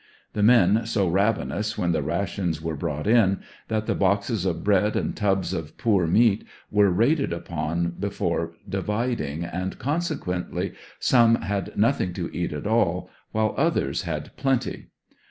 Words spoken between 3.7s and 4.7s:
the boxes of